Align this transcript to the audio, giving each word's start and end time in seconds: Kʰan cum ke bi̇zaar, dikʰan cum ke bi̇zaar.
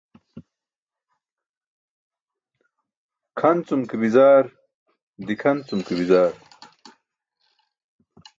Kʰan 3.37 3.57
cum 3.67 3.81
ke 3.89 3.95
bi̇zaar, 4.01 4.45
dikʰan 5.25 5.57
cum 5.67 5.79
ke 5.87 5.93
bi̇zaar. 5.99 6.33